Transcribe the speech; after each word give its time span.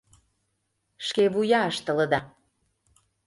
—Шкевуя 1.05 1.61
ыштылыда 1.71 2.19